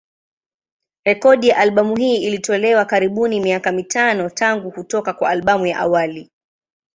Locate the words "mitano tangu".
3.71-4.71